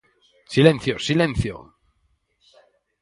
¡Silencio!, 0.53 0.93
¡silencio! 1.07 1.55